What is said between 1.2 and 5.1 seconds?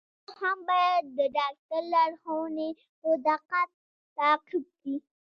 ډاکټر لارښوونې په دقت تعقیب کړي.